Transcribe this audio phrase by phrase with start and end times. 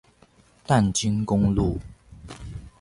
[0.65, 1.77] 淡金公路